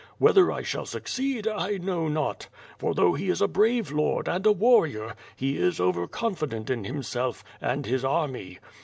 [0.17, 2.47] Whether I shall succeed, I know not,
[2.79, 6.85] for though he is a brave lord, and a warrior, he is over confident in
[6.85, 8.57] himself, and his army.